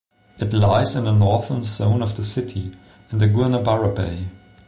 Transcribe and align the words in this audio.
It 0.39 0.51
lies 0.51 0.95
in 0.95 1.05
the 1.05 1.11
northern 1.13 1.61
zone 1.61 2.01
of 2.01 2.15
the 2.17 2.23
city, 2.23 2.75
in 3.11 3.19
the 3.19 3.27
Guanabara 3.27 3.93
Bay. 3.95 4.29